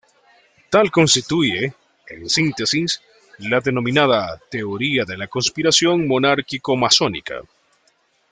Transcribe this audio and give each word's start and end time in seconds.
Tal 0.71 0.89
constituye, 0.89 1.73
en 2.07 2.27
síntesis, 2.27 3.03
la 3.37 3.59
denominada: 3.59 4.35
"teoría 4.49 5.05
de 5.05 5.15
la 5.15 5.27
conspiración 5.27 6.07
monárquico-masónica". 6.07 7.43